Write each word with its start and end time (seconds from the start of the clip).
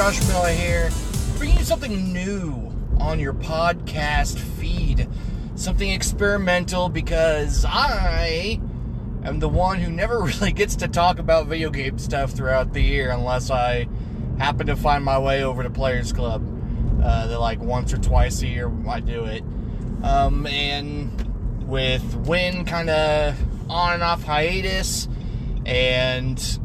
Josh 0.00 0.26
Miller 0.28 0.48
here, 0.48 0.90
bringing 1.36 1.58
you 1.58 1.64
something 1.64 2.10
new 2.10 2.72
on 3.00 3.20
your 3.20 3.34
podcast 3.34 4.38
feed. 4.38 5.06
Something 5.56 5.90
experimental 5.90 6.88
because 6.88 7.66
I 7.68 8.58
am 9.24 9.40
the 9.40 9.48
one 9.50 9.78
who 9.78 9.90
never 9.90 10.22
really 10.22 10.52
gets 10.52 10.76
to 10.76 10.88
talk 10.88 11.18
about 11.18 11.48
video 11.48 11.68
game 11.68 11.98
stuff 11.98 12.30
throughout 12.30 12.72
the 12.72 12.80
year 12.80 13.10
unless 13.10 13.50
I 13.50 13.88
happen 14.38 14.68
to 14.68 14.74
find 14.74 15.04
my 15.04 15.18
way 15.18 15.44
over 15.44 15.62
to 15.62 15.68
Players 15.68 16.14
Club. 16.14 16.46
Uh, 17.04 17.26
that 17.26 17.38
like 17.38 17.60
once 17.60 17.92
or 17.92 17.98
twice 17.98 18.40
a 18.40 18.46
year 18.46 18.72
I 18.88 19.00
do 19.00 19.26
it. 19.26 19.44
Um, 20.02 20.46
and 20.46 21.68
with 21.68 22.14
Win 22.26 22.64
kind 22.64 22.88
of 22.88 23.38
on 23.70 23.92
and 23.92 24.02
off 24.02 24.24
hiatus 24.24 25.08
and 25.66 26.59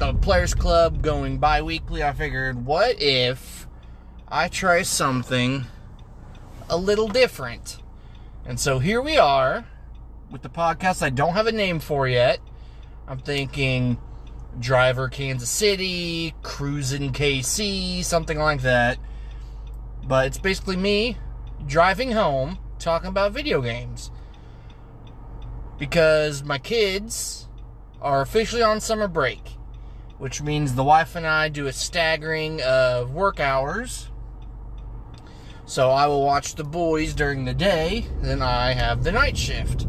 the 0.00 0.14
Players 0.14 0.54
Club 0.54 1.02
going 1.02 1.36
bi 1.36 1.60
weekly, 1.60 2.02
I 2.02 2.14
figured, 2.14 2.64
what 2.64 3.00
if 3.02 3.68
I 4.26 4.48
try 4.48 4.80
something 4.80 5.66
a 6.70 6.76
little 6.78 7.06
different? 7.06 7.76
And 8.46 8.58
so 8.58 8.78
here 8.78 9.02
we 9.02 9.18
are 9.18 9.66
with 10.30 10.40
the 10.40 10.48
podcast 10.48 11.02
I 11.02 11.10
don't 11.10 11.34
have 11.34 11.46
a 11.46 11.52
name 11.52 11.80
for 11.80 12.08
yet. 12.08 12.40
I'm 13.06 13.18
thinking 13.18 13.98
Driver 14.58 15.10
Kansas 15.10 15.50
City, 15.50 16.34
Cruising 16.42 17.12
KC, 17.12 18.02
something 18.02 18.38
like 18.38 18.62
that. 18.62 18.96
But 20.08 20.28
it's 20.28 20.38
basically 20.38 20.78
me 20.78 21.18
driving 21.66 22.12
home 22.12 22.58
talking 22.78 23.10
about 23.10 23.32
video 23.32 23.60
games. 23.60 24.10
Because 25.78 26.42
my 26.42 26.56
kids 26.56 27.48
are 28.00 28.22
officially 28.22 28.62
on 28.62 28.80
summer 28.80 29.06
break, 29.06 29.56
which 30.20 30.42
means 30.42 30.74
the 30.74 30.84
wife 30.84 31.16
and 31.16 31.26
I 31.26 31.48
do 31.48 31.66
a 31.66 31.72
staggering 31.72 32.60
of 32.60 33.14
work 33.14 33.40
hours. 33.40 34.10
So 35.64 35.90
I 35.90 36.06
will 36.08 36.22
watch 36.22 36.56
the 36.56 36.64
boys 36.64 37.14
during 37.14 37.46
the 37.46 37.54
day, 37.54 38.06
then 38.20 38.42
I 38.42 38.74
have 38.74 39.02
the 39.02 39.12
night 39.12 39.38
shift. 39.38 39.86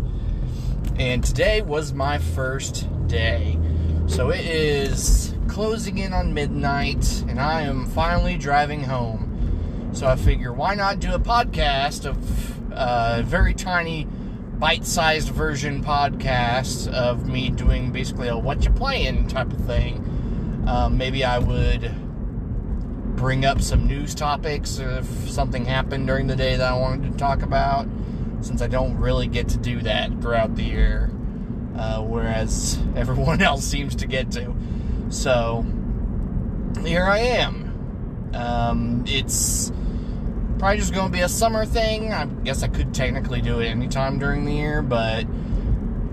And 0.97 1.21
today 1.21 1.61
was 1.61 1.91
my 1.91 2.17
first 2.17 2.87
day. 3.07 3.59
So 4.07 4.29
it 4.29 4.45
is 4.45 5.35
closing 5.49 5.97
in 5.97 6.13
on 6.13 6.33
midnight, 6.33 7.23
and 7.27 7.37
I 7.37 7.63
am 7.63 7.85
finally 7.87 8.37
driving 8.37 8.83
home. 8.83 9.89
So 9.91 10.07
I 10.07 10.15
figure, 10.15 10.53
why 10.53 10.75
not 10.75 11.01
do 11.01 11.13
a 11.13 11.19
podcast 11.19 12.05
of 12.05 12.71
uh, 12.71 13.17
a 13.19 13.23
very 13.23 13.53
tiny, 13.53 14.05
bite-sized 14.59 15.27
version 15.27 15.83
podcast 15.83 16.87
of 16.87 17.27
me 17.27 17.49
doing 17.49 17.91
basically 17.91 18.29
a 18.29 18.37
"what 18.37 18.63
you 18.63 18.71
playing" 18.71 19.27
type 19.27 19.51
of 19.51 19.59
thing. 19.65 20.07
Um, 20.67 20.97
maybe 20.97 21.23
I 21.23 21.39
would 21.39 21.91
bring 23.15 23.45
up 23.45 23.61
some 23.61 23.87
news 23.87 24.15
topics 24.15 24.79
if 24.79 25.05
something 25.29 25.65
happened 25.65 26.07
during 26.07 26.27
the 26.27 26.35
day 26.35 26.55
that 26.55 26.71
I 26.71 26.77
wanted 26.77 27.11
to 27.11 27.17
talk 27.17 27.41
about, 27.41 27.87
since 28.41 28.61
I 28.61 28.67
don't 28.67 28.97
really 28.97 29.27
get 29.27 29.49
to 29.49 29.57
do 29.57 29.81
that 29.81 30.09
throughout 30.21 30.55
the 30.55 30.63
year, 30.63 31.11
uh, 31.77 32.01
whereas 32.01 32.79
everyone 32.95 33.41
else 33.41 33.63
seems 33.63 33.95
to 33.97 34.07
get 34.07 34.31
to. 34.31 34.55
So 35.09 35.65
here 36.83 37.05
I 37.05 37.19
am. 37.19 38.31
Um, 38.33 39.03
it's 39.07 39.71
probably 40.57 40.77
just 40.77 40.93
going 40.93 41.07
to 41.07 41.11
be 41.11 41.21
a 41.21 41.29
summer 41.29 41.65
thing. 41.65 42.13
I 42.13 42.25
guess 42.25 42.63
I 42.63 42.69
could 42.69 42.93
technically 42.93 43.41
do 43.41 43.59
it 43.59 43.67
anytime 43.67 44.19
during 44.19 44.45
the 44.45 44.53
year, 44.53 44.81
but 44.81 45.25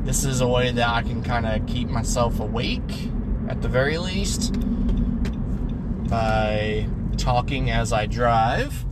this 0.05 0.25
is 0.25 0.41
a 0.41 0.49
way 0.49 0.73
that 0.73 0.89
I 0.89 1.03
can 1.03 1.23
kind 1.23 1.47
of 1.47 1.67
keep 1.67 1.89
myself 1.89 2.41
awake 2.41 3.11
at 3.49 3.63
the 3.63 3.69
very 3.69 3.99
least 3.99 4.53
by 6.09 6.87
talking 7.17 7.71
as 7.71 7.93
I 7.93 8.07
drive. 8.07 8.85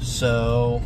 So, 0.00 0.82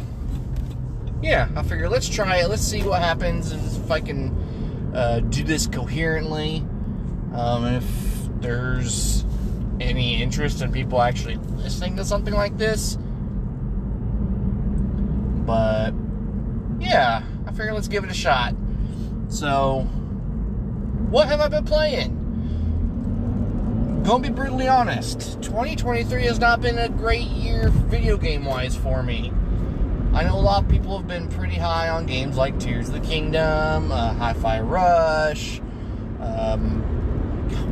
yeah, 1.22 1.48
I 1.56 1.62
figure 1.62 1.88
let's 1.88 2.08
try 2.08 2.38
it. 2.38 2.48
Let's 2.48 2.62
see 2.62 2.82
what 2.82 3.00
happens 3.00 3.52
if 3.52 3.90
I 3.90 4.00
can 4.00 4.92
uh, 4.94 5.20
do 5.20 5.44
this 5.44 5.66
coherently. 5.66 6.58
Um, 7.32 7.64
if 7.66 7.84
there's 8.40 9.24
any 9.80 10.22
interest 10.22 10.62
in 10.62 10.70
people 10.72 11.00
actually 11.00 11.36
listening 11.56 11.96
to 11.96 12.04
something 12.04 12.34
like 12.34 12.56
this. 12.58 12.96
But 15.46 15.92
yeah, 16.78 17.22
I 17.46 17.50
figure 17.50 17.72
let's 17.72 17.88
give 17.88 18.04
it 18.04 18.10
a 18.10 18.14
shot. 18.14 18.54
So, 19.28 19.80
what 21.10 21.28
have 21.28 21.40
I 21.40 21.48
been 21.48 21.64
playing? 21.64 22.23
Gonna 24.04 24.22
be 24.22 24.28
brutally 24.28 24.68
honest, 24.68 25.40
2023 25.40 26.24
has 26.24 26.38
not 26.38 26.60
been 26.60 26.76
a 26.76 26.90
great 26.90 27.26
year 27.26 27.70
video 27.70 28.18
game 28.18 28.44
wise 28.44 28.76
for 28.76 29.02
me. 29.02 29.32
I 30.12 30.24
know 30.24 30.34
a 30.34 30.44
lot 30.44 30.62
of 30.62 30.68
people 30.68 30.98
have 30.98 31.08
been 31.08 31.26
pretty 31.26 31.54
high 31.54 31.88
on 31.88 32.04
games 32.04 32.36
like 32.36 32.60
Tears 32.60 32.88
of 32.88 32.94
the 32.96 33.00
Kingdom, 33.00 33.90
uh, 33.90 34.12
Hi 34.12 34.34
Fi 34.34 34.60
Rush. 34.60 35.58
Um, 36.20 36.82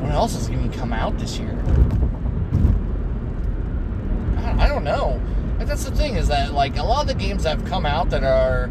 what 0.00 0.12
else 0.12 0.34
is 0.34 0.48
going 0.48 0.70
to 0.70 0.78
come 0.78 0.94
out 0.94 1.18
this 1.18 1.38
year? 1.38 1.52
I, 4.58 4.68
don't 4.68 4.84
know. 4.84 5.20
Like, 5.58 5.68
that's 5.68 5.84
the 5.84 5.94
thing 5.94 6.14
is 6.14 6.28
that 6.28 6.54
like 6.54 6.78
a 6.78 6.82
lot 6.82 7.02
of 7.02 7.08
the 7.08 7.14
games 7.14 7.42
that 7.42 7.58
have 7.58 7.68
come 7.68 7.84
out 7.84 8.08
that 8.08 8.24
are 8.24 8.70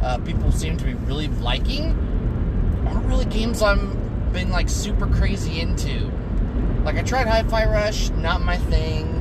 uh, 0.00 0.18
people 0.18 0.52
seem 0.52 0.76
to 0.76 0.84
be 0.84 0.94
really 0.94 1.26
liking 1.26 1.90
aren't 2.86 3.06
really 3.06 3.24
games 3.24 3.62
I'm 3.62 3.98
been 4.32 4.50
like 4.50 4.68
super 4.68 5.08
crazy 5.08 5.60
into. 5.60 6.19
Like 6.84 6.96
I 6.96 7.02
tried 7.02 7.26
Hi-Fi 7.26 7.66
Rush, 7.66 8.10
not 8.10 8.40
my 8.42 8.56
thing. 8.56 9.16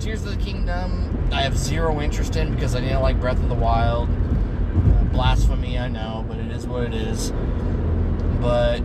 Tears 0.00 0.24
of 0.24 0.36
the 0.36 0.44
Kingdom, 0.44 1.28
I 1.32 1.42
have 1.42 1.56
zero 1.56 2.00
interest 2.00 2.36
in 2.36 2.54
because 2.54 2.74
I 2.74 2.80
didn't 2.80 3.02
like 3.02 3.20
Breath 3.20 3.38
of 3.38 3.48
the 3.48 3.54
Wild. 3.54 4.08
Uh, 4.08 5.04
blasphemy, 5.04 5.78
I 5.78 5.88
know, 5.88 6.24
but 6.28 6.38
it 6.38 6.50
is 6.52 6.66
what 6.66 6.84
it 6.84 6.94
is. 6.94 7.32
But 8.40 8.82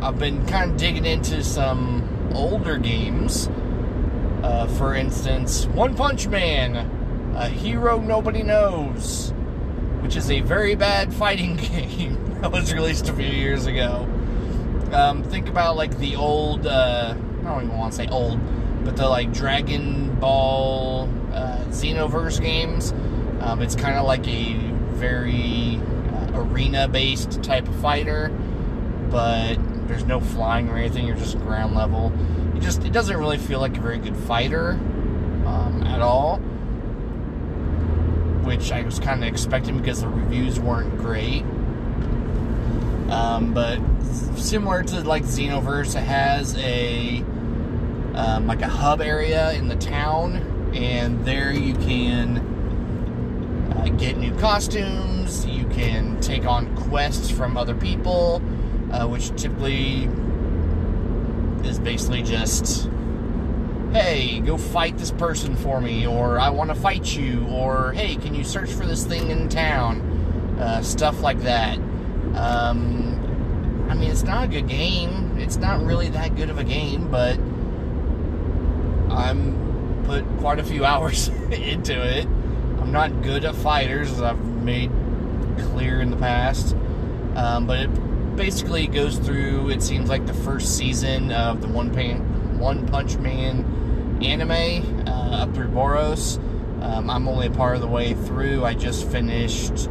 I've 0.00 0.18
been 0.18 0.46
kind 0.46 0.70
of 0.70 0.76
digging 0.76 1.04
into 1.04 1.42
some 1.42 2.30
older 2.34 2.76
games. 2.78 3.48
Uh, 4.42 4.66
for 4.66 4.94
instance, 4.94 5.66
One 5.66 5.96
Punch 5.96 6.26
Man, 6.26 7.32
a 7.36 7.48
hero 7.48 7.98
nobody 8.00 8.42
knows, 8.42 9.32
which 10.00 10.16
is 10.16 10.30
a 10.30 10.40
very 10.40 10.74
bad 10.74 11.12
fighting 11.22 11.56
game 11.56 12.40
that 12.40 12.52
was 12.52 12.72
released 12.72 13.08
a 13.08 13.12
few 13.14 13.26
years 13.26 13.66
ago. 13.66 14.08
Um, 14.92 15.24
think 15.24 15.48
about 15.48 15.76
like 15.76 15.98
the 15.98 16.14
old, 16.16 16.66
uh, 16.66 17.14
don't 17.44 17.64
even 17.64 17.76
want 17.76 17.92
to 17.92 17.96
say 17.96 18.08
old, 18.08 18.40
but 18.84 18.96
the 18.96 19.08
like 19.08 19.32
Dragon 19.32 20.14
Ball 20.18 21.08
uh, 21.32 21.58
Xenoverse 21.68 22.40
games. 22.40 22.92
Um, 23.40 23.60
it's 23.60 23.74
kind 23.74 23.96
of 23.96 24.06
like 24.06 24.26
a 24.26 24.54
very 24.92 25.80
uh, 26.12 26.40
arena 26.40 26.88
based 26.88 27.42
type 27.42 27.68
of 27.68 27.74
fighter, 27.80 28.28
but 29.10 29.56
there's 29.86 30.04
no 30.04 30.20
flying 30.20 30.68
or 30.70 30.76
anything, 30.76 31.06
you're 31.06 31.16
just 31.16 31.38
ground 31.38 31.74
level. 31.74 32.12
It 32.56 32.60
just 32.60 32.84
it 32.84 32.92
doesn't 32.92 33.16
really 33.16 33.38
feel 33.38 33.60
like 33.60 33.76
a 33.76 33.80
very 33.80 33.98
good 33.98 34.16
fighter 34.16 34.72
um, 35.44 35.82
at 35.86 36.00
all 36.00 36.40
which 38.44 38.72
I 38.72 38.82
was 38.82 38.98
kind 38.98 39.22
of 39.22 39.28
expecting 39.28 39.78
because 39.78 40.02
the 40.02 40.08
reviews 40.08 40.60
weren't 40.60 40.98
great. 40.98 41.42
Um, 43.10 43.52
but 43.54 43.78
similar 44.36 44.82
to 44.84 45.00
like 45.02 45.24
Xenoverse, 45.24 45.96
it 45.96 46.04
has 46.04 46.56
a 46.58 47.24
um, 48.14 48.46
like 48.46 48.62
a 48.62 48.68
hub 48.68 49.00
area 49.00 49.52
in 49.52 49.68
the 49.68 49.76
town, 49.76 50.72
and 50.74 51.24
there 51.24 51.52
you 51.52 51.74
can 51.74 52.38
uh, 53.76 53.88
get 53.96 54.16
new 54.16 54.34
costumes. 54.38 55.44
You 55.46 55.66
can 55.66 56.20
take 56.20 56.46
on 56.46 56.74
quests 56.76 57.30
from 57.30 57.56
other 57.56 57.74
people, 57.74 58.42
uh, 58.92 59.06
which 59.06 59.28
typically 59.40 60.08
is 61.68 61.78
basically 61.78 62.22
just 62.22 62.88
hey, 63.94 64.40
go 64.40 64.56
fight 64.56 64.98
this 64.98 65.12
person 65.12 65.54
for 65.54 65.80
me, 65.80 66.04
or 66.04 66.40
I 66.40 66.50
want 66.50 66.70
to 66.70 66.74
fight 66.74 67.14
you, 67.14 67.46
or 67.48 67.92
hey, 67.92 68.16
can 68.16 68.34
you 68.34 68.42
search 68.42 68.72
for 68.72 68.84
this 68.84 69.04
thing 69.04 69.30
in 69.30 69.48
town? 69.48 70.00
Uh, 70.58 70.82
stuff 70.82 71.20
like 71.20 71.40
that. 71.42 71.78
Um, 72.34 73.86
I 73.88 73.94
mean, 73.94 74.10
it's 74.10 74.24
not 74.24 74.44
a 74.44 74.48
good 74.48 74.68
game. 74.68 75.38
It's 75.38 75.56
not 75.56 75.84
really 75.84 76.08
that 76.08 76.34
good 76.34 76.50
of 76.50 76.58
a 76.58 76.64
game, 76.64 77.08
but 77.08 77.38
I'm 79.14 80.02
put 80.04 80.24
quite 80.38 80.58
a 80.58 80.64
few 80.64 80.84
hours 80.90 81.28
into 81.28 82.00
it. 82.00 82.26
I'm 82.26 82.92
not 82.92 83.22
good 83.22 83.44
at 83.44 83.54
fighters, 83.54 84.10
as 84.12 84.22
I've 84.22 84.44
made 84.62 84.90
clear 85.58 86.00
in 86.00 86.10
the 86.10 86.16
past. 86.16 86.76
Um, 87.34 87.66
but 87.66 87.80
it 87.80 88.36
basically 88.36 88.86
goes 88.86 89.18
through. 89.18 89.70
It 89.70 89.82
seems 89.82 90.08
like 90.08 90.26
the 90.26 90.34
first 90.34 90.76
season 90.76 91.32
of 91.32 91.60
the 91.60 91.68
One 91.68 91.92
Pan, 91.92 92.58
One 92.58 92.86
Punch 92.86 93.16
Man 93.16 94.18
anime 94.22 95.08
uh, 95.08 95.42
up 95.42 95.54
through 95.54 95.68
Boros. 95.68 96.38
Um, 96.82 97.08
I'm 97.08 97.26
only 97.28 97.46
a 97.46 97.50
part 97.50 97.76
of 97.76 97.80
the 97.80 97.88
way 97.88 98.14
through. 98.14 98.64
I 98.64 98.74
just 98.74 99.08
finished. 99.08 99.88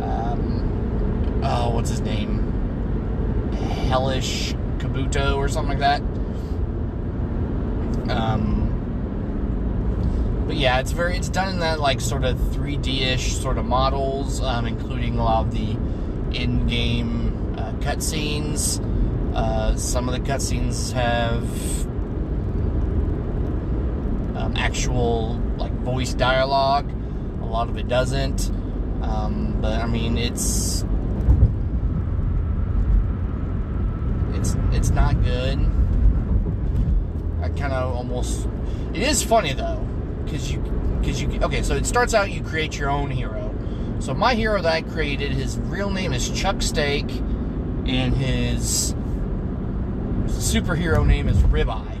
Um, 0.00 1.40
oh, 1.44 1.70
what's 1.70 1.90
his 1.90 2.00
name? 2.00 3.50
Hellish 3.88 4.54
Kabuto 4.78 5.36
or 5.36 5.48
something 5.48 5.78
like 5.78 6.00
that. 6.00 6.00
Um, 8.10 8.59
but 10.50 10.58
yeah, 10.58 10.80
it's 10.80 10.90
very 10.90 11.16
it's 11.16 11.28
done 11.28 11.48
in 11.48 11.60
that 11.60 11.78
like 11.78 12.00
sort 12.00 12.24
of 12.24 12.36
3D-ish 12.36 13.34
sort 13.36 13.56
of 13.56 13.64
models, 13.64 14.40
um, 14.40 14.66
including 14.66 15.16
a 15.16 15.22
lot 15.22 15.46
of 15.46 15.52
the 15.52 15.76
in-game 16.36 17.54
uh, 17.56 17.70
cutscenes. 17.74 18.84
Uh, 19.32 19.76
some 19.76 20.08
of 20.08 20.12
the 20.12 20.20
cutscenes 20.28 20.92
have 20.92 21.44
um, 24.36 24.54
actual 24.56 25.40
like 25.56 25.70
voice 25.82 26.14
dialogue. 26.14 26.90
A 27.42 27.46
lot 27.46 27.68
of 27.68 27.76
it 27.76 27.86
doesn't. 27.86 28.50
Um, 29.02 29.56
but 29.60 29.80
I 29.80 29.86
mean, 29.86 30.18
it's 30.18 30.84
it's 34.34 34.56
it's 34.72 34.90
not 34.90 35.22
good. 35.22 35.60
I 37.40 37.50
kind 37.50 37.72
of 37.72 37.94
almost. 37.94 38.48
It 38.92 39.02
is 39.02 39.22
funny 39.22 39.52
though, 39.52 39.86
because 40.30 40.52
you 40.52 40.60
because 41.00 41.20
you 41.20 41.28
okay. 41.42 41.62
So 41.62 41.74
it 41.74 41.86
starts 41.86 42.14
out 42.14 42.30
you 42.30 42.42
create 42.42 42.78
your 42.78 42.90
own 42.90 43.10
hero. 43.10 43.54
So 43.98 44.14
my 44.14 44.34
hero 44.34 44.62
that 44.62 44.72
I 44.72 44.82
created, 44.82 45.32
his 45.32 45.58
real 45.58 45.90
name 45.90 46.12
is 46.12 46.30
Chuck 46.30 46.62
Steak, 46.62 47.10
and 47.10 48.14
his 48.14 48.94
superhero 50.26 51.06
name 51.06 51.28
is 51.28 51.38
Ribeye. 51.38 51.98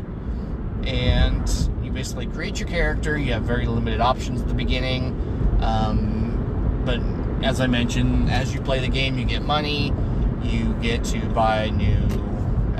And 0.86 1.84
you 1.84 1.90
basically 1.90 2.26
create 2.26 2.58
your 2.58 2.68
character. 2.68 3.18
You 3.18 3.32
have 3.32 3.42
very 3.42 3.66
limited 3.66 4.00
options 4.00 4.40
at 4.40 4.48
the 4.48 4.54
beginning. 4.54 5.58
Um, 5.60 6.82
but 6.86 7.00
as 7.44 7.60
I 7.60 7.66
mentioned, 7.66 8.30
as 8.30 8.54
you 8.54 8.60
play 8.60 8.80
the 8.80 8.88
game, 8.88 9.18
you 9.18 9.24
get 9.24 9.42
money. 9.42 9.92
You 10.42 10.72
get 10.80 11.04
to 11.06 11.20
buy 11.28 11.68
new 11.68 11.98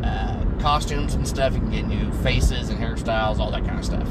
uh, 0.02 0.43
costumes 0.61 1.12
and 1.12 1.29
stuff. 1.29 1.52
You 1.52 1.61
can 1.61 1.70
get 1.70 1.87
new 1.87 2.11
faces 2.23 2.70
and 2.70 2.79
hairstyles, 2.79 3.38
all 3.38 3.50
that 3.50 3.67
kind 3.67 3.79
of 3.79 3.85
stuff. 3.85 4.08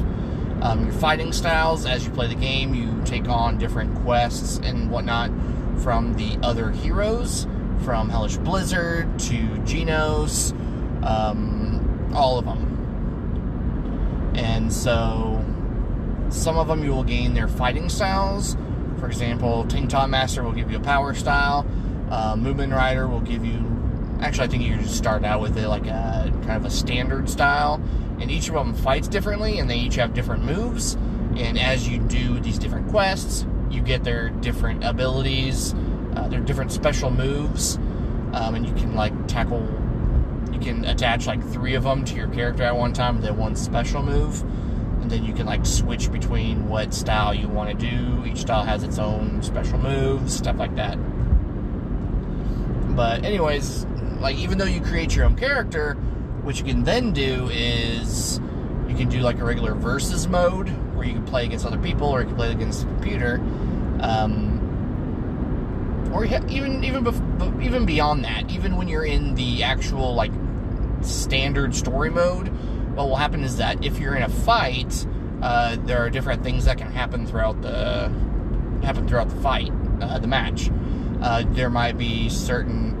Um, 0.62 0.84
your 0.84 0.92
fighting 0.92 1.32
styles, 1.32 1.86
as 1.86 2.04
you 2.04 2.12
play 2.12 2.26
the 2.26 2.34
game, 2.34 2.74
you 2.74 3.02
take 3.04 3.28
on 3.28 3.56
different 3.58 3.94
quests 4.02 4.58
and 4.62 4.90
whatnot 4.90 5.30
from 5.78 6.14
the 6.14 6.38
other 6.42 6.70
heroes, 6.70 7.46
from 7.82 8.10
Hellish 8.10 8.36
Blizzard 8.36 9.18
to 9.20 9.38
Genos, 9.64 10.52
um, 11.02 12.12
all 12.14 12.38
of 12.38 12.44
them. 12.44 14.32
And 14.36 14.70
so, 14.72 15.42
some 16.28 16.58
of 16.58 16.68
them 16.68 16.84
you 16.84 16.90
will 16.90 17.04
gain 17.04 17.32
their 17.34 17.48
fighting 17.48 17.88
styles. 17.88 18.56
For 18.98 19.06
example, 19.06 19.64
Tank 19.66 19.88
Top 19.90 20.10
Master 20.10 20.42
will 20.42 20.52
give 20.52 20.70
you 20.70 20.76
a 20.76 20.82
power 20.82 21.14
style. 21.14 21.66
Uh, 22.10 22.34
Mumen 22.34 22.74
Rider 22.74 23.08
will 23.08 23.20
give 23.20 23.44
you. 23.44 23.69
Actually, 24.20 24.44
I 24.44 24.48
think 24.48 24.62
you 24.62 24.76
just 24.76 24.96
start 24.96 25.24
out 25.24 25.40
with 25.40 25.56
it 25.56 25.68
like 25.68 25.86
a 25.86 26.30
kind 26.42 26.52
of 26.52 26.64
a 26.64 26.70
standard 26.70 27.28
style 27.28 27.82
and 28.20 28.30
each 28.30 28.48
of 28.48 28.54
them 28.54 28.74
fights 28.74 29.08
differently, 29.08 29.58
and 29.58 29.68
they 29.68 29.78
each 29.78 29.94
have 29.94 30.12
different 30.12 30.44
moves. 30.44 30.94
And 31.36 31.58
as 31.58 31.88
you 31.88 31.98
do 31.98 32.38
these 32.40 32.58
different 32.58 32.88
quests, 32.88 33.46
you 33.70 33.80
get 33.80 34.04
their 34.04 34.28
different 34.28 34.84
abilities, 34.84 35.74
uh, 36.14 36.28
their 36.28 36.40
different 36.40 36.72
special 36.72 37.10
moves, 37.10 37.76
um, 38.32 38.54
and 38.54 38.66
you 38.66 38.74
can 38.74 38.94
like 38.94 39.26
tackle. 39.26 39.66
You 40.52 40.58
can 40.58 40.84
attach 40.84 41.26
like 41.26 41.42
three 41.50 41.74
of 41.74 41.84
them 41.84 42.04
to 42.04 42.14
your 42.14 42.28
character 42.28 42.62
at 42.64 42.76
one 42.76 42.92
time, 42.92 43.20
then 43.20 43.36
one 43.38 43.56
special 43.56 44.02
move, 44.02 44.42
and 45.00 45.10
then 45.10 45.24
you 45.24 45.32
can 45.32 45.46
like 45.46 45.64
switch 45.64 46.12
between 46.12 46.68
what 46.68 46.92
style 46.92 47.32
you 47.32 47.48
want 47.48 47.70
to 47.70 47.90
do. 47.90 48.24
Each 48.26 48.38
style 48.38 48.64
has 48.64 48.82
its 48.82 48.98
own 48.98 49.42
special 49.42 49.78
moves, 49.78 50.36
stuff 50.36 50.58
like 50.58 50.74
that. 50.76 50.96
But 52.94 53.24
anyways, 53.24 53.86
like 54.20 54.36
even 54.36 54.58
though 54.58 54.66
you 54.66 54.80
create 54.80 55.16
your 55.16 55.24
own 55.24 55.36
character, 55.36 55.94
what 56.42 56.58
you 56.58 56.64
can 56.64 56.84
then 56.84 57.12
do 57.12 57.48
is 57.50 58.38
you 58.88 58.94
can 58.96 59.08
do 59.08 59.20
like 59.20 59.38
a 59.38 59.44
regular 59.44 59.74
versus 59.74 60.26
mode 60.28 60.68
where 60.94 61.06
you 61.06 61.14
can 61.14 61.24
play 61.24 61.44
against 61.44 61.64
other 61.64 61.78
people 61.78 62.08
or 62.08 62.20
you 62.20 62.26
can 62.26 62.36
play 62.36 62.52
against 62.52 62.80
the 62.80 62.86
computer. 62.86 63.40
Um, 64.00 64.58
or 66.12 66.24
even 66.24 66.84
even 66.84 67.62
even 67.62 67.86
beyond 67.86 68.24
that, 68.24 68.50
even 68.50 68.76
when 68.76 68.88
you're 68.88 69.04
in 69.04 69.34
the 69.36 69.62
actual 69.62 70.14
like 70.14 70.32
standard 71.02 71.74
story 71.74 72.10
mode, 72.10 72.48
what 72.96 73.08
will 73.08 73.16
happen 73.16 73.44
is 73.44 73.56
that 73.56 73.84
if 73.84 73.98
you're 73.98 74.16
in 74.16 74.22
a 74.22 74.28
fight, 74.28 75.06
uh, 75.40 75.76
there 75.84 75.98
are 75.98 76.10
different 76.10 76.42
things 76.42 76.64
that 76.64 76.78
can 76.78 76.90
happen 76.90 77.26
throughout 77.26 77.62
the 77.62 78.12
happen 78.82 79.06
throughout 79.06 79.28
the 79.28 79.40
fight, 79.40 79.70
uh, 80.00 80.18
the 80.18 80.26
match. 80.26 80.70
Uh, 81.22 81.44
there 81.50 81.70
might 81.70 81.96
be 81.96 82.28
certain 82.28 82.99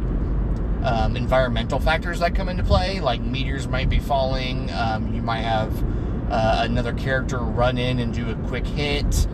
um, 0.82 1.16
environmental 1.16 1.78
factors 1.78 2.20
that 2.20 2.34
come 2.34 2.48
into 2.48 2.64
play, 2.64 3.00
like 3.00 3.20
meteors 3.20 3.68
might 3.68 3.90
be 3.90 3.98
falling. 3.98 4.70
Um, 4.70 5.14
you 5.14 5.22
might 5.22 5.42
have 5.42 5.72
uh, 6.30 6.62
another 6.64 6.94
character 6.94 7.38
run 7.38 7.76
in 7.76 7.98
and 7.98 8.14
do 8.14 8.30
a 8.30 8.34
quick 8.48 8.66
hit. 8.66 9.26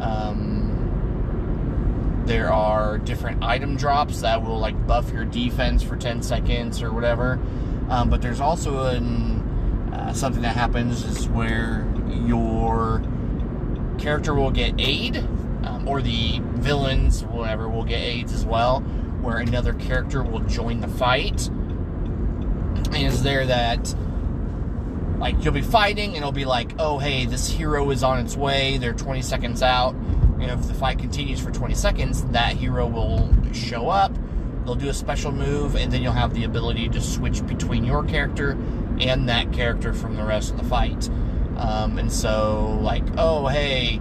Um, 0.00 0.62
there 2.26 2.52
are 2.52 2.98
different 2.98 3.42
item 3.42 3.76
drops 3.76 4.20
that 4.20 4.42
will 4.42 4.58
like 4.58 4.86
buff 4.86 5.12
your 5.12 5.24
defense 5.24 5.82
for 5.82 5.96
10 5.96 6.22
seconds 6.22 6.82
or 6.82 6.92
whatever. 6.92 7.40
Um, 7.88 8.08
but 8.08 8.22
there's 8.22 8.40
also 8.40 8.86
an, 8.86 9.40
uh, 9.92 10.12
something 10.12 10.42
that 10.42 10.56
happens 10.56 11.04
is 11.04 11.28
where 11.28 11.86
your 12.24 13.02
character 13.98 14.34
will 14.34 14.50
get 14.50 14.74
aid, 14.78 15.18
um, 15.64 15.86
or 15.86 16.00
the 16.00 16.40
villains, 16.54 17.24
whatever, 17.24 17.68
will 17.68 17.84
get 17.84 18.00
aids 18.00 18.32
as 18.32 18.44
well 18.44 18.82
where 19.24 19.38
another 19.38 19.72
character 19.74 20.22
will 20.22 20.40
join 20.40 20.80
the 20.80 20.88
fight. 20.88 21.48
And 21.48 22.96
is 22.96 23.22
there 23.22 23.46
that 23.46 23.94
like 25.18 25.42
you'll 25.42 25.54
be 25.54 25.62
fighting 25.62 26.10
and 26.10 26.18
it'll 26.18 26.32
be 26.32 26.44
like, 26.44 26.72
oh 26.78 26.98
hey, 26.98 27.26
this 27.26 27.48
hero 27.48 27.90
is 27.90 28.02
on 28.02 28.18
its 28.18 28.36
way, 28.36 28.76
they're 28.78 28.92
20 28.92 29.22
seconds 29.22 29.62
out. 29.62 29.94
And 29.94 30.50
if 30.50 30.66
the 30.68 30.74
fight 30.74 30.98
continues 30.98 31.40
for 31.40 31.50
20 31.50 31.74
seconds, 31.74 32.24
that 32.26 32.56
hero 32.56 32.86
will 32.86 33.32
show 33.54 33.88
up, 33.88 34.12
they'll 34.64 34.74
do 34.74 34.88
a 34.88 34.94
special 34.94 35.32
move, 35.32 35.76
and 35.76 35.90
then 35.92 36.02
you'll 36.02 36.12
have 36.12 36.34
the 36.34 36.44
ability 36.44 36.88
to 36.90 37.00
switch 37.00 37.46
between 37.46 37.84
your 37.84 38.04
character 38.04 38.50
and 39.00 39.28
that 39.28 39.52
character 39.52 39.92
from 39.92 40.16
the 40.16 40.24
rest 40.24 40.50
of 40.50 40.58
the 40.58 40.64
fight. 40.64 41.08
Um, 41.56 41.98
and 41.98 42.12
so, 42.12 42.78
like, 42.82 43.04
oh 43.16 43.46
hey, 43.46 43.98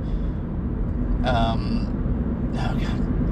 um, 1.24 2.52
oh 2.56 2.76
god, 2.80 3.23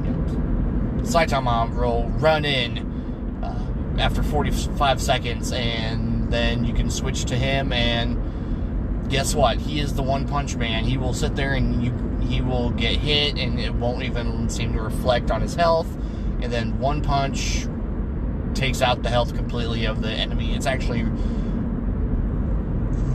Saitama 1.03 1.75
will 1.75 2.07
run 2.19 2.45
in 2.45 3.41
uh, 3.43 3.99
after 3.99 4.23
45 4.23 5.01
seconds, 5.01 5.51
and 5.51 6.31
then 6.31 6.63
you 6.63 6.73
can 6.73 6.89
switch 6.89 7.25
to 7.25 7.35
him. 7.35 7.73
And 7.73 9.09
guess 9.09 9.35
what? 9.35 9.57
He 9.57 9.79
is 9.79 9.93
the 9.93 10.03
One 10.03 10.27
Punch 10.27 10.55
Man. 10.55 10.83
He 10.83 10.97
will 10.97 11.13
sit 11.13 11.35
there 11.35 11.53
and 11.53 11.83
you 11.83 11.91
he 12.27 12.39
will 12.39 12.69
get 12.71 12.97
hit, 12.97 13.37
and 13.37 13.59
it 13.59 13.73
won't 13.73 14.03
even 14.03 14.49
seem 14.49 14.73
to 14.73 14.81
reflect 14.81 15.31
on 15.31 15.41
his 15.41 15.55
health. 15.55 15.87
And 16.41 16.51
then 16.51 16.79
One 16.79 17.01
Punch 17.01 17.67
takes 18.53 18.81
out 18.81 19.03
the 19.03 19.09
health 19.09 19.35
completely 19.35 19.85
of 19.85 20.01
the 20.01 20.09
enemy. 20.09 20.55
It's 20.55 20.65
actually 20.65 21.03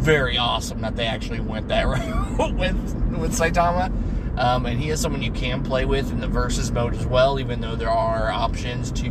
very 0.06 0.36
awesome 0.36 0.82
that 0.82 0.96
they 0.96 1.06
actually 1.06 1.40
went 1.40 1.68
that 1.68 1.86
route 2.38 2.54
with 2.54 2.76
with 3.18 3.32
Saitama. 3.32 3.92
Um, 4.36 4.66
and 4.66 4.78
he 4.78 4.90
is 4.90 5.00
someone 5.00 5.22
you 5.22 5.32
can 5.32 5.62
play 5.62 5.84
with 5.84 6.10
in 6.10 6.20
the 6.20 6.28
versus 6.28 6.70
mode 6.70 6.94
as 6.94 7.06
well, 7.06 7.40
even 7.40 7.60
though 7.60 7.74
there 7.74 7.90
are 7.90 8.30
options 8.30 8.92
to 8.92 9.10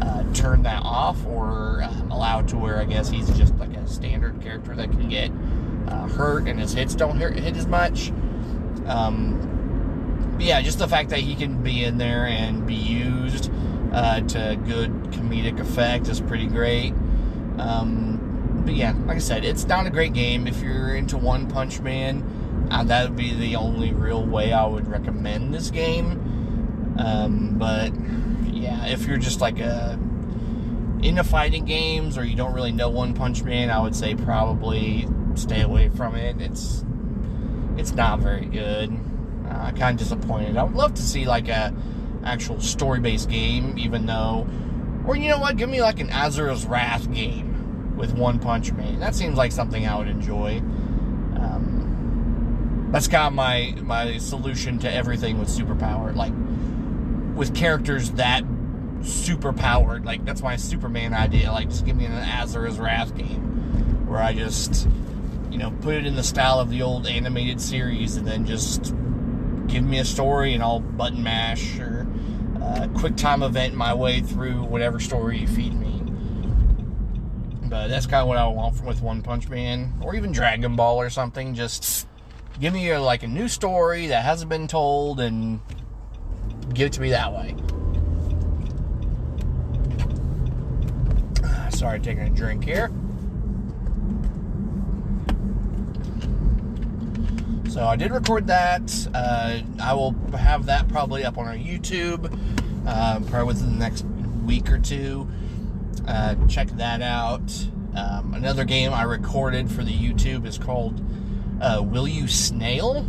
uh, 0.00 0.32
turn 0.32 0.62
that 0.62 0.82
off 0.84 1.24
or 1.26 1.82
um, 1.82 2.10
allow 2.10 2.40
it 2.40 2.48
to 2.48 2.56
where 2.56 2.78
I 2.78 2.84
guess 2.84 3.10
he's 3.10 3.28
just 3.36 3.56
like 3.56 3.74
a 3.74 3.86
standard 3.88 4.40
character 4.40 4.74
that 4.76 4.90
can 4.90 5.08
get 5.08 5.30
uh, 5.88 6.06
hurt 6.08 6.46
and 6.46 6.58
his 6.58 6.72
hits 6.72 6.94
don't 6.94 7.18
hit, 7.18 7.34
hit 7.34 7.56
as 7.56 7.66
much. 7.66 8.10
Um, 8.86 10.36
yeah, 10.38 10.60
just 10.62 10.78
the 10.78 10.88
fact 10.88 11.10
that 11.10 11.20
he 11.20 11.34
can 11.34 11.62
be 11.62 11.84
in 11.84 11.98
there 11.98 12.26
and 12.26 12.66
be 12.66 12.74
used 12.74 13.50
uh, 13.92 14.20
to 14.20 14.60
good 14.66 14.92
comedic 15.10 15.60
effect 15.60 16.08
is 16.08 16.20
pretty 16.20 16.46
great. 16.46 16.92
Um, 17.58 18.62
but 18.64 18.74
yeah, 18.74 18.94
like 19.06 19.16
I 19.16 19.20
said, 19.20 19.44
it's 19.44 19.66
not 19.66 19.86
a 19.86 19.90
great 19.90 20.12
game 20.12 20.46
if 20.46 20.60
you're 20.60 20.94
into 20.94 21.16
One 21.16 21.48
Punch 21.48 21.80
Man 21.80 22.43
uh, 22.70 22.84
that 22.84 23.08
would 23.08 23.16
be 23.16 23.34
the 23.34 23.56
only 23.56 23.92
real 23.92 24.24
way 24.24 24.52
I 24.52 24.66
would 24.66 24.88
recommend 24.88 25.52
this 25.54 25.70
game. 25.70 26.94
Um, 26.98 27.56
but 27.58 27.92
yeah, 28.52 28.86
if 28.86 29.06
you're 29.06 29.18
just 29.18 29.40
like 29.40 29.58
a 29.58 29.98
into 31.02 31.22
fighting 31.22 31.64
games 31.64 32.16
or 32.16 32.24
you 32.24 32.34
don't 32.34 32.54
really 32.54 32.72
know 32.72 32.88
One 32.88 33.14
Punch 33.14 33.42
Man, 33.42 33.70
I 33.70 33.80
would 33.80 33.94
say 33.94 34.14
probably 34.14 35.06
stay 35.34 35.60
away 35.60 35.90
from 35.90 36.14
it. 36.14 36.40
It's 36.40 36.84
it's 37.76 37.92
not 37.92 38.20
very 38.20 38.46
good. 38.46 38.96
Uh, 39.48 39.72
kind 39.72 39.82
of 39.90 39.96
disappointed. 39.98 40.56
I 40.56 40.62
would 40.62 40.74
love 40.74 40.94
to 40.94 41.02
see 41.02 41.26
like 41.26 41.48
a 41.48 41.74
actual 42.24 42.60
story 42.60 43.00
based 43.00 43.28
game, 43.28 43.76
even 43.78 44.06
though, 44.06 44.48
or 45.06 45.16
you 45.16 45.28
know 45.28 45.38
what, 45.38 45.56
give 45.56 45.68
me 45.68 45.82
like 45.82 46.00
an 46.00 46.08
Asura's 46.08 46.64
Wrath 46.64 47.12
game 47.12 47.96
with 47.96 48.14
One 48.14 48.38
Punch 48.38 48.72
Man. 48.72 49.00
That 49.00 49.14
seems 49.14 49.36
like 49.36 49.52
something 49.52 49.86
I 49.86 49.98
would 49.98 50.08
enjoy. 50.08 50.62
That's 52.94 53.08
kind 53.08 53.26
of 53.26 53.32
my 53.32 53.74
my 53.82 54.18
solution 54.18 54.78
to 54.78 54.92
everything 54.92 55.36
with 55.40 55.48
superpower. 55.48 56.14
Like 56.14 56.32
with 57.36 57.52
characters 57.52 58.12
that 58.12 58.44
superpowered. 59.00 60.04
Like 60.04 60.24
that's 60.24 60.42
my 60.42 60.54
Superman 60.54 61.12
idea. 61.12 61.50
Like 61.50 61.70
just 61.70 61.84
give 61.84 61.96
me 61.96 62.04
an 62.04 62.12
Asura's 62.12 62.78
Wrath 62.78 63.16
game 63.16 64.06
where 64.06 64.22
I 64.22 64.32
just 64.32 64.86
you 65.50 65.58
know, 65.58 65.72
put 65.82 65.96
it 65.96 66.06
in 66.06 66.14
the 66.14 66.22
style 66.22 66.60
of 66.60 66.70
the 66.70 66.82
old 66.82 67.08
animated 67.08 67.60
series 67.60 68.16
and 68.16 68.24
then 68.24 68.46
just 68.46 68.94
give 69.66 69.82
me 69.82 69.98
a 69.98 70.04
story 70.04 70.54
and 70.54 70.62
I'll 70.62 70.78
button 70.78 71.20
mash 71.20 71.80
or 71.80 72.06
uh, 72.62 72.86
quick 72.94 73.16
time 73.16 73.42
event 73.42 73.74
my 73.74 73.92
way 73.92 74.20
through 74.20 74.62
whatever 74.62 75.00
story 75.00 75.38
you 75.38 75.48
feed 75.48 75.74
me. 75.74 76.00
But 77.64 77.88
that's 77.88 78.06
kind 78.06 78.22
of 78.22 78.28
what 78.28 78.38
I 78.38 78.46
want 78.46 78.84
with 78.84 79.02
One 79.02 79.20
Punch 79.20 79.48
Man 79.48 79.94
or 80.00 80.14
even 80.14 80.30
Dragon 80.30 80.76
Ball 80.76 81.00
or 81.00 81.10
something. 81.10 81.54
Just 81.54 82.06
give 82.60 82.72
me 82.72 82.90
a, 82.90 83.00
like 83.00 83.22
a 83.22 83.28
new 83.28 83.48
story 83.48 84.08
that 84.08 84.24
hasn't 84.24 84.48
been 84.48 84.68
told 84.68 85.20
and 85.20 85.60
give 86.72 86.86
it 86.86 86.92
to 86.94 87.00
me 87.00 87.10
that 87.10 87.32
way. 87.32 87.54
Sorry, 91.70 92.00
taking 92.00 92.24
a 92.24 92.30
drink 92.30 92.64
here. 92.64 92.90
So 97.74 97.84
I 97.84 97.96
did 97.96 98.12
record 98.12 98.46
that. 98.46 99.08
Uh, 99.12 99.58
I 99.82 99.94
will 99.94 100.12
have 100.36 100.66
that 100.66 100.86
probably 100.86 101.24
up 101.24 101.38
on 101.38 101.48
our 101.48 101.56
YouTube, 101.56 102.32
uh, 102.86 103.18
probably 103.28 103.48
within 103.48 103.72
the 103.72 103.78
next 103.78 104.04
week 104.46 104.70
or 104.70 104.78
two. 104.78 105.28
Uh, 106.06 106.36
check 106.46 106.68
that 106.68 107.02
out. 107.02 107.66
Um, 107.96 108.34
another 108.34 108.64
game 108.64 108.92
I 108.92 109.02
recorded 109.02 109.72
for 109.72 109.82
the 109.82 109.92
YouTube 109.92 110.46
is 110.46 110.56
called 110.56 111.02
uh, 111.60 111.82
Will 111.82 112.08
You 112.08 112.26
Snail, 112.28 113.02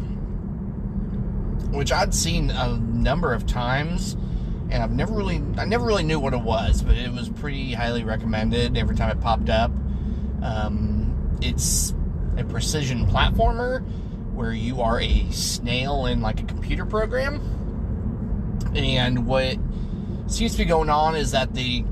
which 1.72 1.92
I'd 1.92 2.14
seen 2.14 2.50
a 2.52 2.78
number 2.78 3.34
of 3.34 3.46
times, 3.46 4.14
and 4.70 4.82
I've 4.82 4.92
never 4.92 5.14
really, 5.14 5.42
I 5.58 5.66
never 5.66 5.86
really 5.86 6.04
knew 6.04 6.20
what 6.20 6.34
it 6.34 6.42
was, 6.42 6.82
but 6.82 6.96
it 6.96 7.12
was 7.12 7.30
pretty 7.30 7.74
highly 7.74 8.04
recommended 8.04 8.78
every 8.78 8.96
time 8.96 9.10
it 9.10 9.22
popped 9.22 9.50
up. 9.50 9.72
Um, 10.42 11.38
it's 11.42 11.94
a 12.38 12.44
precision 12.44 13.06
platformer 13.06 13.82
where 14.34 14.54
you 14.54 14.82
are 14.82 15.00
a 15.00 15.30
snail 15.32 16.06
in 16.06 16.22
like 16.22 16.40
a 16.42 16.44
computer 16.44 16.86
program. 16.86 17.40
And 18.76 19.26
what 19.26 19.58
seems 20.28 20.54
to 20.54 20.58
be 20.58 20.66
going 20.66 20.90
on 20.90 21.16
is 21.16 21.32
that 21.32 21.54
the 21.54 21.86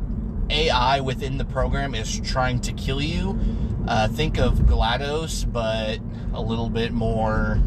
AI 0.49 0.99
within 0.99 1.37
the 1.37 1.45
program 1.45 1.95
is 1.95 2.19
trying 2.19 2.59
to 2.61 2.73
kill 2.73 3.01
you. 3.01 3.39
Uh, 3.87 4.07
think 4.07 4.37
of 4.37 4.59
GLaDOS, 4.59 5.51
but 5.51 5.99
a 6.33 6.41
little 6.41 6.69
bit 6.69 6.91
more 6.91 7.61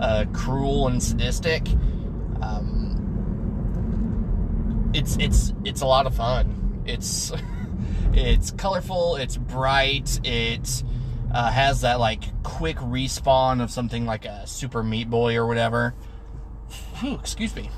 uh, 0.00 0.24
cruel 0.32 0.88
and 0.88 1.02
sadistic. 1.02 1.68
Um, 2.40 2.90
it's 4.94 5.16
it's 5.16 5.52
it's 5.64 5.80
a 5.80 5.86
lot 5.86 6.06
of 6.06 6.14
fun. 6.14 6.82
It's 6.86 7.32
it's 8.12 8.50
colorful. 8.52 9.16
It's 9.16 9.36
bright. 9.36 10.20
It 10.24 10.82
uh, 11.32 11.50
has 11.50 11.80
that 11.82 12.00
like 12.00 12.22
quick 12.42 12.76
respawn 12.76 13.62
of 13.62 13.70
something 13.70 14.06
like 14.06 14.24
a 14.24 14.46
Super 14.46 14.82
Meat 14.82 15.10
Boy 15.10 15.36
or 15.36 15.46
whatever. 15.46 15.94
Whew, 17.00 17.14
excuse 17.14 17.54
me. 17.54 17.70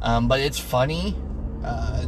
Um, 0.00 0.28
but 0.28 0.40
it's 0.40 0.58
funny. 0.58 1.16
Uh, 1.64 2.06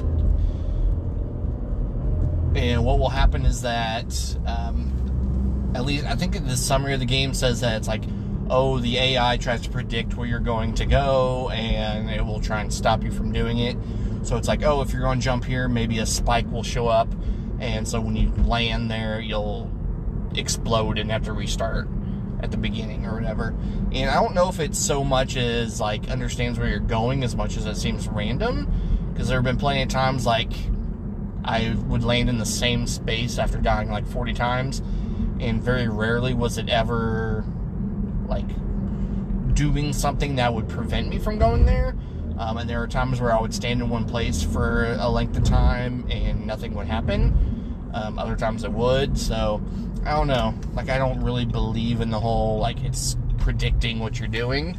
and 2.55 2.85
what 2.85 2.99
will 2.99 3.09
happen 3.09 3.47
is 3.47 3.63
that, 3.63 4.37
um, 4.47 4.90
at 5.75 5.85
least 5.85 6.05
I 6.07 6.15
think 6.15 6.47
the 6.47 6.57
summary 6.57 6.95
of 6.95 7.01
the 7.01 7.07
game 7.07 7.35
says 7.35 7.61
that 7.61 7.77
it's 7.77 7.89
like, 7.89 8.03
oh, 8.49 8.79
the 8.79 8.99
AI 8.99 9.37
tries 9.37 9.63
to 9.63 9.71
predict 9.71 10.17
where 10.17 10.27
you're 10.27 10.41
going 10.41 10.75
to 10.75 10.87
go 10.87 11.51
and 11.51 12.11
it 12.11 12.25
will 12.25 12.41
try 12.41 12.61
and 12.61 12.73
stop 12.73 13.05
you 13.05 13.11
from 13.11 13.33
doing 13.33 13.59
it. 13.59 13.77
So 14.23 14.37
it's 14.37 14.49
like, 14.49 14.63
oh, 14.63 14.83
if 14.83 14.93
you're 14.93 15.03
going 15.03 15.21
to 15.21 15.25
jump 15.25 15.45
here, 15.45 15.69
maybe 15.69 15.99
a 15.99 16.07
spike 16.07 16.51
will 16.51 16.65
show 16.65 16.89
up 16.89 17.09
and 17.61 17.87
so 17.87 18.01
when 18.01 18.17
you 18.17 18.31
land 18.45 18.91
there, 18.91 19.21
you'll 19.21 19.71
explode 20.35 20.99
and 20.99 21.11
have 21.11 21.25
to 21.25 21.33
restart 21.33 21.89
at 22.43 22.51
the 22.51 22.57
beginning 22.57 23.05
or 23.05 23.15
whatever. 23.15 23.55
And 23.93 24.09
I 24.09 24.15
don't 24.15 24.35
know 24.35 24.49
if 24.49 24.61
it's 24.61 24.79
so 24.79 25.05
much 25.05 25.37
as 25.37 25.79
like 25.79 26.09
understands 26.09 26.59
where 26.59 26.69
you're 26.69 26.79
going 26.79 27.23
as 27.23 27.37
much 27.37 27.59
as 27.59 27.67
it 27.67 27.77
seems 27.77 28.09
random. 28.09 29.11
Because 29.13 29.29
there 29.29 29.37
have 29.37 29.45
been 29.45 29.59
plenty 29.59 29.83
of 29.83 29.89
times 29.91 30.25
like 30.25 30.53
I 31.45 31.77
would 31.87 32.03
land 32.03 32.31
in 32.31 32.39
the 32.39 32.47
same 32.47 32.87
space 32.87 33.39
after 33.39 33.59
dying 33.59 33.91
like 33.91 34.07
40 34.07 34.33
times, 34.33 34.81
and 35.41 35.63
very 35.63 35.89
rarely 35.89 36.35
was 36.35 36.59
it 36.59 36.69
ever 36.69 37.45
like 38.27 38.47
doing 39.55 39.93
something 39.93 40.37
that 40.37 40.53
would 40.55 40.69
prevent 40.69 41.09
me 41.09 41.19
from 41.19 41.39
going 41.39 41.67
there. 41.67 41.95
Um, 42.39 42.57
and 42.57 42.71
there 42.71 42.83
are 42.83 42.87
times 42.87 43.21
where 43.21 43.33
I 43.33 43.41
would 43.41 43.53
stand 43.53 43.83
in 43.83 43.91
one 43.91 44.07
place 44.07 44.43
for 44.43 44.97
a 44.99 45.09
length 45.09 45.37
of 45.37 45.45
time 45.45 46.07
and 46.11 46.47
nothing 46.47 46.75
would 46.75 46.87
happen. 46.87 47.91
Um, 47.93 48.19
other 48.19 48.37
times 48.37 48.65
it 48.65 48.73
would. 48.73 49.19
So 49.19 49.61
I 50.07 50.13
don't 50.13 50.29
know. 50.29 50.55
Like 50.73 50.89
I 50.89 50.97
don't 50.97 51.23
really 51.23 51.45
believe 51.45 52.01
in 52.01 52.11
the 52.11 52.21
whole 52.21 52.59
like 52.59 52.83
it's 52.83 53.17
predicting 53.39 53.99
what 53.99 54.19
you're 54.19 54.29
doing. 54.29 54.79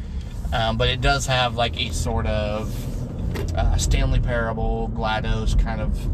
Um, 0.53 0.77
but 0.77 0.89
it 0.89 1.01
does 1.01 1.27
have 1.27 1.55
like 1.55 1.79
a 1.79 1.91
sort 1.93 2.25
of 2.25 3.55
uh, 3.55 3.77
Stanley 3.77 4.19
Parable, 4.19 4.91
GLaDOS 4.95 5.59
kind 5.59 5.81
of 5.81 6.09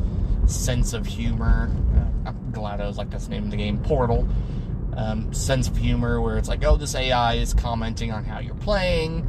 sense 0.51 0.94
of 0.94 1.06
humor. 1.06 1.72
GLaDOS, 2.51 2.98
like 2.98 3.10
that's 3.10 3.25
the 3.25 3.32
name 3.32 3.46
of 3.46 3.51
the 3.51 3.58
game. 3.58 3.77
Portal. 3.80 4.27
Um, 4.96 5.32
sense 5.32 5.68
of 5.68 5.77
humor 5.77 6.20
where 6.20 6.39
it's 6.39 6.50
like, 6.50 6.66
oh, 6.66 6.75
this 6.75 6.96
AI 6.96 7.36
is 7.36 7.54
commenting 7.54 8.12
on 8.12 8.25
how 8.25 8.39
you're 8.39 8.56
playing 8.56 9.27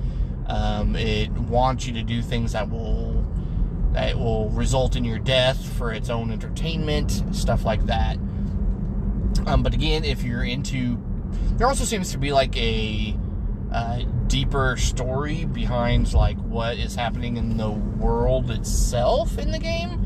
um, 0.49 0.97
it 0.97 1.31
wants 1.31 1.87
you 1.87 1.93
to 1.95 2.03
do 2.03 2.23
things 2.23 2.53
that 2.53 2.71
will 2.71 3.25
that 3.93 4.19
will 4.19 4.51
result 4.51 4.97
in 4.97 5.05
your 5.05 5.19
death 5.19 5.73
for 5.75 5.93
its 5.93 6.11
own 6.11 6.31
entertainment, 6.31 7.23
stuff 7.33 7.65
like 7.65 7.87
that. 7.87 8.17
Um, 9.47 9.63
but 9.63 9.75
again, 9.75 10.05
if 10.05 10.23
you're 10.23 10.45
into, 10.45 10.99
there 11.57 11.67
also 11.67 11.85
seems 11.85 12.13
to 12.13 12.19
be 12.19 12.33
like 12.33 12.57
a 12.57 13.17
uh, 13.73 14.03
deeper 14.27 14.77
story 14.77 15.45
behind 15.47 16.13
like 16.15 16.37
what 16.39 16.79
is 16.79 16.95
happening 16.95 17.37
in 17.37 17.57
the 17.57 17.71
world 17.71 18.51
itself 18.51 19.39
in 19.39 19.51
the 19.51 19.59
game. 19.59 20.05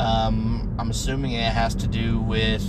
Um, 0.00 0.74
I'm 0.78 0.90
assuming 0.90 1.32
it 1.32 1.52
has 1.52 1.74
to 1.74 1.86
do 1.86 2.20
with 2.20 2.64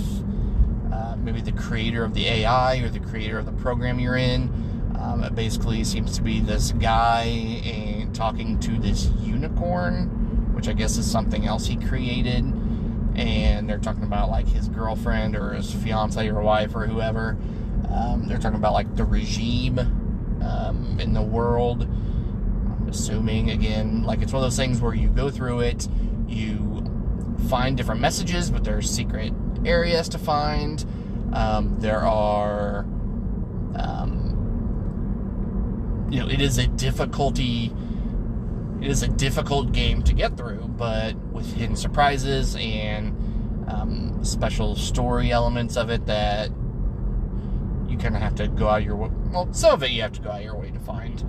uh, 0.92 1.16
maybe 1.16 1.40
the 1.40 1.52
creator 1.52 2.04
of 2.04 2.12
the 2.12 2.26
AI 2.26 2.76
or 2.80 2.90
the 2.90 3.00
creator 3.00 3.38
of 3.38 3.46
the 3.46 3.52
program 3.52 3.98
you're 3.98 4.18
in. 4.18 4.52
Um, 4.98 5.24
it 5.24 5.34
basically 5.34 5.82
seems 5.82 6.14
to 6.16 6.22
be 6.22 6.40
this 6.40 6.72
guy 6.72 7.22
and 7.64 8.14
talking 8.14 8.60
to 8.60 8.78
this 8.78 9.06
unicorn, 9.20 10.52
which 10.54 10.68
I 10.68 10.74
guess 10.74 10.98
is 10.98 11.10
something 11.10 11.46
else 11.46 11.66
he 11.66 11.76
created. 11.76 12.44
And 13.14 13.68
they're 13.68 13.78
talking 13.78 14.04
about 14.04 14.28
like 14.28 14.46
his 14.46 14.68
girlfriend 14.68 15.34
or 15.34 15.54
his 15.54 15.72
fiance 15.72 16.28
or 16.28 16.42
wife 16.42 16.76
or 16.76 16.86
whoever. 16.86 17.38
Um, 17.90 18.26
they're 18.28 18.38
talking 18.38 18.58
about 18.58 18.74
like 18.74 18.94
the 18.94 19.04
regime 19.04 19.78
um, 19.78 20.98
in 21.00 21.14
the 21.14 21.22
world. 21.22 21.84
I'm 21.84 22.88
assuming 22.90 23.48
again, 23.50 24.02
like 24.02 24.20
it's 24.20 24.34
one 24.34 24.44
of 24.44 24.46
those 24.46 24.56
things 24.58 24.82
where 24.82 24.94
you 24.94 25.08
go 25.08 25.30
through 25.30 25.60
it, 25.60 25.88
you 26.28 26.71
find 27.52 27.76
different 27.76 28.00
messages, 28.00 28.50
but 28.50 28.64
there 28.64 28.78
are 28.78 28.82
secret 28.82 29.30
areas 29.66 30.08
to 30.08 30.16
find. 30.16 30.86
Um, 31.34 31.76
there 31.80 32.00
are 32.00 32.86
um, 33.76 34.22
you 36.10 36.18
know, 36.18 36.28
it 36.28 36.40
is 36.40 36.56
a 36.56 36.66
difficulty. 36.66 37.70
It 38.80 38.88
is 38.88 39.02
a 39.02 39.08
difficult 39.08 39.72
game 39.72 40.02
to 40.04 40.14
get 40.14 40.38
through, 40.38 40.66
but 40.78 41.14
with 41.30 41.52
hidden 41.52 41.76
surprises 41.76 42.56
and 42.56 43.68
um, 43.68 44.24
special 44.24 44.74
story 44.74 45.30
elements 45.30 45.76
of 45.76 45.90
it 45.90 46.06
that 46.06 46.48
you 47.86 47.98
kind 47.98 48.16
of 48.16 48.22
have 48.22 48.34
to 48.36 48.48
go 48.48 48.66
out 48.66 48.82
your 48.82 48.96
way. 48.96 49.10
Well, 49.30 49.52
some 49.52 49.74
of 49.74 49.82
it 49.82 49.90
you 49.90 50.00
have 50.00 50.12
to 50.12 50.22
go 50.22 50.30
out 50.30 50.42
your 50.42 50.56
way 50.56 50.70
to 50.70 50.80
find. 50.80 51.22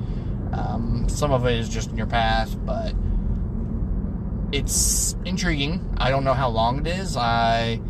Um, 0.54 1.10
some 1.10 1.34
of 1.34 1.46
it 1.46 1.60
is 1.60 1.68
just 1.68 1.90
in 1.90 1.98
your 1.98 2.08
path, 2.08 2.56
but 2.66 2.94
it's 4.54 5.16
intriguing. 5.26 5.96
I 5.98 6.12
don't 6.12 6.24
know 6.24 6.36
how 6.36 6.50
long 6.50 6.86
it 6.86 6.88
is. 6.88 7.18
I 7.18 7.82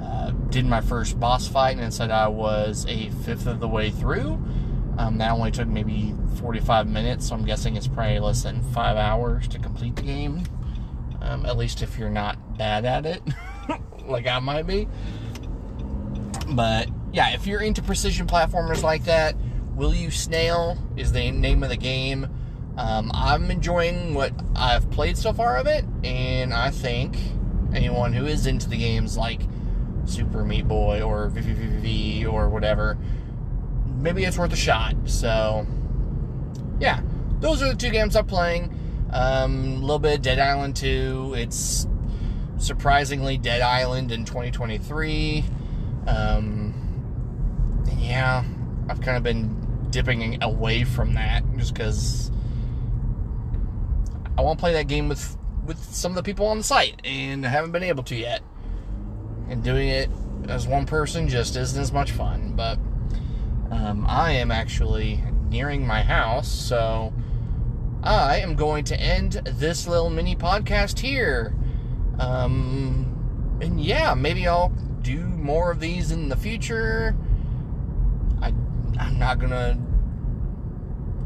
uh, 0.00 0.30
did 0.48 0.64
my 0.64 0.80
first 0.80 1.18
boss 1.18 1.48
fight 1.48 1.76
and 1.76 1.84
it 1.84 1.92
said 1.92 2.12
I 2.12 2.28
was 2.28 2.86
a 2.88 3.10
fifth 3.24 3.48
of 3.48 3.58
the 3.58 3.66
way 3.66 3.90
through. 3.90 4.40
Um, 4.96 5.18
that 5.18 5.32
only 5.32 5.50
took 5.50 5.66
maybe 5.66 6.14
45 6.36 6.86
minutes, 6.86 7.28
so 7.28 7.34
I'm 7.34 7.44
guessing 7.44 7.76
it's 7.76 7.88
probably 7.88 8.20
less 8.20 8.44
than 8.44 8.62
five 8.72 8.96
hours 8.96 9.48
to 9.48 9.58
complete 9.58 9.96
the 9.96 10.02
game. 10.02 10.44
Um, 11.20 11.46
at 11.46 11.56
least 11.56 11.82
if 11.82 11.98
you're 11.98 12.10
not 12.10 12.58
bad 12.58 12.84
at 12.84 13.04
it, 13.04 13.22
like 14.06 14.28
I 14.28 14.38
might 14.38 14.66
be. 14.66 14.86
But 16.48 16.90
yeah, 17.12 17.30
if 17.30 17.46
you're 17.46 17.60
into 17.60 17.82
precision 17.82 18.26
platformers 18.26 18.82
like 18.82 19.04
that, 19.04 19.34
Will 19.74 19.94
You 19.94 20.10
Snail 20.10 20.78
is 20.96 21.10
the 21.10 21.32
name 21.32 21.64
of 21.64 21.70
the 21.70 21.76
game. 21.76 22.28
Um, 22.76 23.10
I'm 23.14 23.50
enjoying 23.50 24.14
what 24.14 24.32
I've 24.56 24.90
played 24.90 25.18
so 25.18 25.32
far 25.32 25.56
of 25.56 25.66
it, 25.66 25.84
and 26.04 26.54
I 26.54 26.70
think 26.70 27.16
anyone 27.74 28.12
who 28.12 28.26
is 28.26 28.46
into 28.46 28.68
the 28.68 28.76
games 28.76 29.16
like 29.16 29.42
Super 30.04 30.44
Meat 30.44 30.66
Boy 30.66 31.02
or 31.02 31.30
VVVV 31.30 32.26
or 32.30 32.48
whatever 32.48 32.98
maybe 34.02 34.24
it's 34.24 34.36
worth 34.36 34.52
a 34.52 34.56
shot. 34.56 34.94
So, 35.06 35.66
yeah, 36.80 37.00
those 37.40 37.62
are 37.62 37.68
the 37.68 37.76
two 37.76 37.90
games 37.90 38.16
I'm 38.16 38.26
playing. 38.26 38.78
Um, 39.10 39.76
a 39.76 39.78
little 39.78 39.98
bit 39.98 40.16
of 40.16 40.22
Dead 40.22 40.38
Island 40.38 40.76
2. 40.76 41.34
It's 41.36 41.86
surprisingly 42.58 43.38
Dead 43.38 43.62
Island 43.62 44.10
in 44.12 44.24
2023. 44.24 45.44
Um, 46.06 46.74
yeah, 47.98 48.44
I've 48.88 49.00
kind 49.00 49.16
of 49.16 49.22
been 49.22 49.88
dipping 49.90 50.42
away 50.42 50.84
from 50.84 51.14
that 51.14 51.44
just 51.56 51.74
because 51.74 52.30
I 54.36 54.42
want 54.42 54.58
to 54.58 54.62
play 54.62 54.72
that 54.74 54.88
game 54.88 55.08
with 55.08 55.36
with 55.64 55.78
some 55.78 56.12
of 56.12 56.16
the 56.16 56.22
people 56.22 56.46
on 56.46 56.58
the 56.58 56.64
site, 56.64 57.00
and 57.04 57.46
I 57.46 57.48
haven't 57.48 57.72
been 57.72 57.82
able 57.82 58.02
to 58.04 58.16
yet. 58.16 58.42
And 59.48 59.62
doing 59.62 59.88
it 59.88 60.10
as 60.48 60.66
one 60.66 60.86
person 60.86 61.28
just 61.28 61.56
isn't 61.56 61.80
as 61.80 61.92
much 61.92 62.12
fun. 62.12 62.54
But 62.56 62.78
um, 63.70 64.04
I 64.08 64.32
am 64.32 64.50
actually 64.50 65.22
nearing 65.50 65.86
my 65.86 66.02
house, 66.02 66.50
so 66.50 67.12
I 68.02 68.38
am 68.38 68.56
going 68.56 68.84
to 68.84 69.00
end 69.00 69.34
this 69.44 69.86
little 69.86 70.10
mini 70.10 70.34
podcast 70.34 70.98
here. 70.98 71.54
Um, 72.18 73.58
and 73.60 73.80
yeah, 73.80 74.14
maybe 74.14 74.48
I'll 74.48 74.70
do 75.02 75.24
more 75.24 75.70
of 75.70 75.80
these 75.80 76.10
in 76.10 76.28
the 76.28 76.36
future. 76.36 77.14
I 78.40 78.52
I'm 78.98 79.18
not 79.18 79.38
gonna 79.38 79.78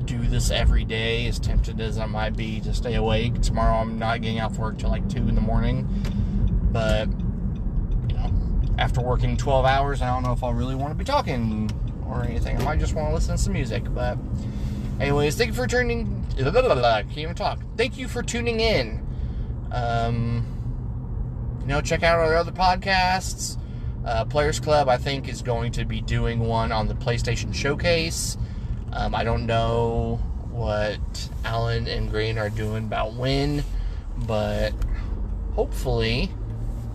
do 0.06 0.26
this 0.26 0.50
every 0.50 0.84
day, 0.84 1.26
as 1.26 1.38
tempted 1.38 1.80
as 1.80 1.98
I 1.98 2.06
might 2.06 2.36
be 2.36 2.60
to 2.60 2.72
stay 2.72 2.94
awake. 2.94 3.40
Tomorrow 3.42 3.76
I'm 3.76 3.98
not 3.98 4.22
getting 4.22 4.40
off 4.40 4.58
work 4.58 4.78
till 4.78 4.90
like 4.90 5.08
two 5.08 5.28
in 5.28 5.34
the 5.34 5.40
morning. 5.40 5.86
But 6.72 7.08
you 8.08 8.16
know, 8.16 8.30
after 8.78 9.00
working 9.00 9.36
12 9.36 9.64
hours, 9.64 10.02
I 10.02 10.06
don't 10.06 10.22
know 10.22 10.32
if 10.32 10.42
I'll 10.42 10.54
really 10.54 10.74
want 10.74 10.92
to 10.92 10.94
be 10.96 11.04
talking 11.04 11.70
or 12.08 12.22
anything. 12.24 12.56
I 12.56 12.64
might 12.64 12.78
just 12.78 12.94
want 12.94 13.08
to 13.08 13.14
listen 13.14 13.36
to 13.36 13.42
some 13.42 13.52
music. 13.52 13.82
But 13.92 14.18
anyways, 15.00 15.36
thank 15.36 15.48
you 15.48 15.54
for 15.54 15.66
tuning. 15.66 16.26
In. 16.38 16.44
Can't 16.52 17.18
even 17.18 17.34
talk. 17.34 17.60
Thank 17.76 17.98
you 17.98 18.08
for 18.08 18.22
tuning 18.22 18.60
in. 18.60 19.06
Um, 19.72 20.46
you 21.62 21.66
know, 21.66 21.80
check 21.80 22.02
out 22.02 22.18
our 22.18 22.34
other 22.36 22.52
podcasts. 22.52 23.58
Uh, 24.04 24.24
Players 24.24 24.60
Club, 24.60 24.88
I 24.88 24.98
think, 24.98 25.28
is 25.28 25.42
going 25.42 25.72
to 25.72 25.84
be 25.84 26.00
doing 26.00 26.38
one 26.38 26.70
on 26.70 26.86
the 26.86 26.94
PlayStation 26.94 27.52
Showcase. 27.52 28.38
Um, 28.96 29.14
I 29.14 29.24
don't 29.24 29.44
know 29.44 30.18
what 30.50 31.28
Alan 31.44 31.86
and 31.86 32.10
Green 32.10 32.38
are 32.38 32.48
doing 32.48 32.84
about 32.84 33.12
when, 33.12 33.62
but 34.26 34.72
hopefully 35.54 36.30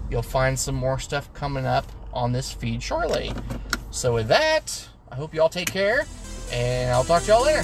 you'll 0.09 0.23
find 0.23 0.57
some 0.57 0.75
more 0.75 0.97
stuff 0.97 1.31
coming 1.33 1.65
up 1.65 1.85
on 2.11 2.31
this 2.31 2.51
feed 2.51 2.81
shortly. 2.81 3.31
So, 3.91 4.15
with 4.15 4.27
that, 4.29 4.89
I 5.11 5.15
hope 5.15 5.33
you 5.33 5.41
all 5.41 5.49
take 5.49 5.71
care, 5.71 6.05
and 6.51 6.91
I'll 6.91 7.03
talk 7.03 7.21
to 7.23 7.27
y'all 7.27 7.45
later. 7.45 7.63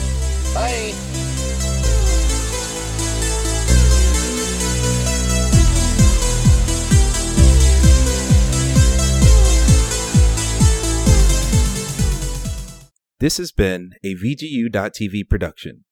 Bye. 0.53 1.26
This 13.19 13.37
has 13.37 13.51
been 13.51 13.93
a 14.03 14.13
VGU.TV 14.13 15.27
production. 15.27 15.85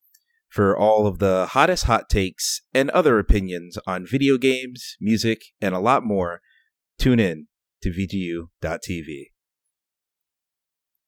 For 0.48 0.78
all 0.78 1.08
of 1.08 1.18
the 1.18 1.48
hottest 1.48 1.86
hot 1.86 2.08
takes 2.08 2.62
and 2.74 2.92
other 2.92 3.18
opinions 3.18 3.80
on 3.88 4.06
video 4.06 4.38
games, 4.38 4.96
music, 5.02 5.42
and 5.60 5.74
a 5.74 5.80
lot 5.80 6.04
more, 6.04 6.42
tune 7.00 7.20
in 7.20 7.48
to 7.82 7.90
VGU.TV. 7.90 9.32